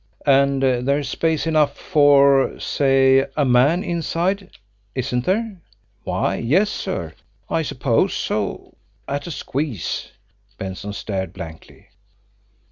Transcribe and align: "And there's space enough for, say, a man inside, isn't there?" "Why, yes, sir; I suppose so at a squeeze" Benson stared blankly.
"And 0.25 0.63
there's 0.63 1.09
space 1.09 1.45
enough 1.45 1.77
for, 1.77 2.59
say, 2.59 3.27
a 3.37 3.45
man 3.45 3.83
inside, 3.83 4.49
isn't 4.95 5.25
there?" 5.25 5.61
"Why, 6.05 6.37
yes, 6.37 6.71
sir; 6.71 7.13
I 7.51 7.61
suppose 7.61 8.11
so 8.15 8.77
at 9.07 9.27
a 9.27 9.31
squeeze" 9.31 10.09
Benson 10.57 10.93
stared 10.93 11.33
blankly. 11.33 11.89